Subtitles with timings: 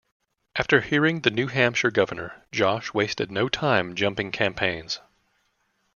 [0.55, 4.99] After hearing the New Hampshire governor, Josh wasted no time jumping campaigns.